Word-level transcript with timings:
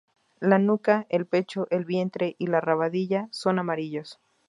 La 0.39 0.57
nuca, 0.57 1.05
el 1.09 1.27
pecho, 1.27 1.67
el 1.69 1.85
vientre 1.85 2.35
y 2.39 2.47
la 2.47 2.59
rabadilla 2.59 3.27
son 3.29 3.59
amarillos. 3.59 4.19